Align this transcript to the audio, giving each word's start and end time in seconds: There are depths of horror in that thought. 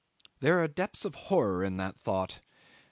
There 0.39 0.57
are 0.63 0.67
depths 0.67 1.05
of 1.05 1.13
horror 1.13 1.63
in 1.63 1.77
that 1.77 1.99
thought. 1.99 2.39